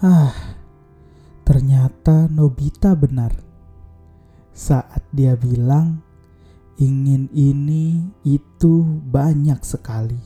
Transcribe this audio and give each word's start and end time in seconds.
Ah, 0.00 0.32
ternyata 1.44 2.24
Nobita 2.32 2.96
benar. 2.96 3.36
Saat 4.48 5.04
dia 5.12 5.36
bilang 5.36 6.00
ingin 6.80 7.28
ini 7.36 8.08
itu 8.24 8.80
banyak 9.12 9.60
sekali. 9.60 10.16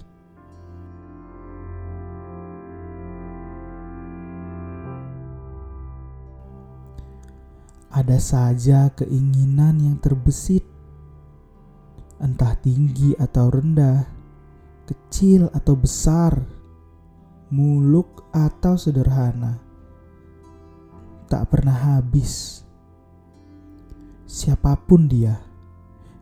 Ada 7.91 8.23
saja 8.23 8.95
keinginan 8.95 9.83
yang 9.83 9.99
terbesit, 9.99 10.63
entah 12.23 12.55
tinggi 12.63 13.19
atau 13.19 13.51
rendah, 13.51 14.07
kecil 14.87 15.51
atau 15.51 15.75
besar, 15.75 16.63
muluk 17.55 18.27
atau 18.35 18.75
sederhana, 18.75 19.64
tak 21.35 21.51
pernah 21.51 21.75
habis. 21.75 22.63
Siapa 24.23 24.79
pun 24.79 25.11
dia, 25.11 25.35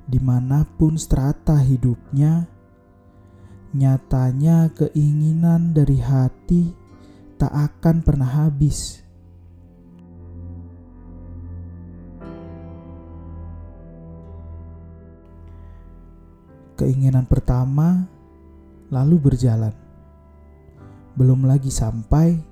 di 0.09 0.17
mana 0.17 0.65
pun 0.65 0.97
strata 0.97 1.61
hidupnya, 1.61 2.49
nyatanya 3.77 4.73
keinginan 4.73 5.77
dari 5.77 6.01
hati 6.01 6.73
tak 7.37 7.53
akan 7.53 8.01
pernah 8.01 8.25
habis. 8.25 9.05
Keinginan 16.81 17.29
pertama 17.29 18.09
lalu 18.89 19.29
berjalan. 19.29 19.77
Belum 21.21 21.45
lagi 21.45 21.69
sampai, 21.69 22.52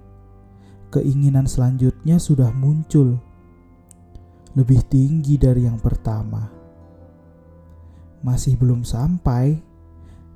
keinginan 0.91 1.47
selanjutnya 1.47 2.19
sudah 2.19 2.51
muncul, 2.51 3.15
lebih 4.59 4.83
tinggi 4.91 5.39
dari 5.39 5.71
yang 5.71 5.79
pertama. 5.79 6.51
Masih 8.27 8.59
belum 8.59 8.83
sampai, 8.83 9.63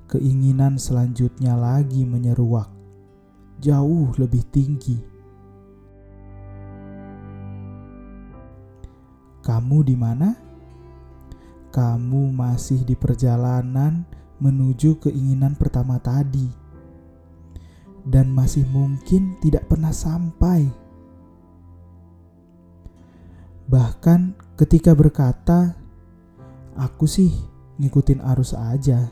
keinginan 0.06 0.78
selanjutnya 0.78 1.58
lagi 1.58 2.06
menyeruak, 2.06 2.70
jauh 3.58 4.14
lebih 4.14 4.46
tinggi. 4.55 4.96
Kamu 9.44 9.78
di 9.84 9.98
mana? 9.98 10.33
Kamu 11.74 12.30
masih 12.30 12.86
di 12.86 12.94
perjalanan 12.94 14.06
menuju 14.39 15.02
keinginan 15.02 15.58
pertama 15.58 15.98
tadi, 15.98 16.63
dan 18.05 18.28
masih 18.33 18.69
mungkin 18.69 19.41
tidak 19.41 19.69
pernah 19.69 19.92
sampai. 19.92 20.69
Bahkan 23.64 24.20
ketika 24.61 24.92
berkata, 24.92 25.72
"Aku 26.77 27.08
sih 27.08 27.33
ngikutin 27.80 28.20
arus 28.20 28.52
aja," 28.52 29.08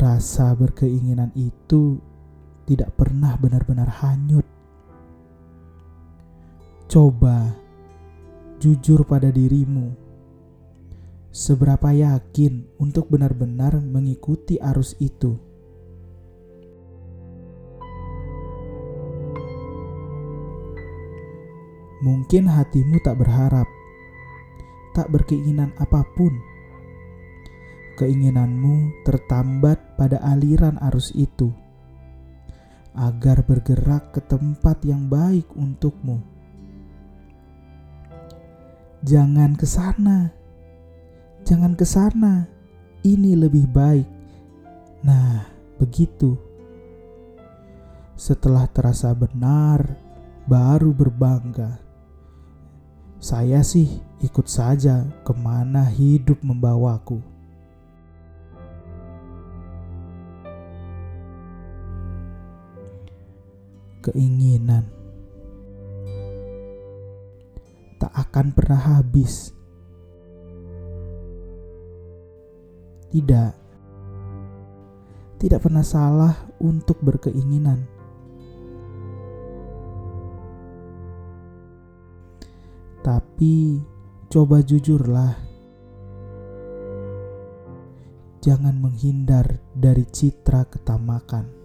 rasa 0.00 0.56
berkeinginan 0.56 1.30
itu 1.36 2.00
tidak 2.64 2.96
pernah 2.96 3.36
benar-benar 3.36 3.92
hanyut. 4.00 4.48
Coba 6.88 7.52
jujur 8.56 9.04
pada 9.04 9.28
dirimu 9.28 9.92
seberapa 11.34 11.90
yakin 11.90 12.78
untuk 12.78 13.10
benar-benar 13.10 13.82
mengikuti 13.82 14.56
arus 14.62 14.96
itu. 15.02 15.53
Mungkin 22.02 22.50
hatimu 22.50 22.98
tak 23.04 23.22
berharap, 23.22 23.68
tak 24.96 25.12
berkeinginan 25.12 25.70
apa 25.78 26.02
pun. 26.18 26.34
Keinginanmu 27.94 29.06
tertambat 29.06 29.78
pada 29.94 30.18
aliran 30.26 30.80
arus 30.90 31.14
itu, 31.14 31.54
agar 32.98 33.46
bergerak 33.46 34.10
ke 34.10 34.20
tempat 34.26 34.82
yang 34.82 35.06
baik 35.06 35.46
untukmu. 35.54 36.18
Jangan 39.06 39.54
ke 39.54 39.68
sana 39.68 40.44
Jangan 41.44 41.76
ke 41.76 41.84
sana. 41.84 42.48
Ini 43.04 43.36
lebih 43.36 43.68
baik. 43.68 44.08
Nah, 45.04 45.44
begitu. 45.76 46.40
Setelah 48.16 48.64
terasa 48.72 49.12
benar, 49.12 49.84
baru 50.48 50.88
berbangga. 50.96 51.83
Saya 53.24 53.64
sih 53.64 53.88
ikut 54.20 54.44
saja 54.44 55.00
ke 55.24 55.32
mana 55.32 55.88
hidup 55.88 56.44
membawaku. 56.44 57.24
Keinginan 64.04 64.84
tak 67.96 68.12
akan 68.12 68.52
pernah 68.52 69.00
habis 69.00 69.56
Tidak. 73.08 73.52
Tidak 75.40 75.60
pernah 75.62 75.86
salah 75.86 76.34
untuk 76.58 77.00
berkeinginan. 77.00 77.93
Tapi 83.04 83.84
coba 84.32 84.64
jujurlah. 84.64 85.36
Jangan 88.40 88.80
menghindar 88.80 89.60
dari 89.76 90.08
citra 90.08 90.64
ketamakan. 90.72 91.63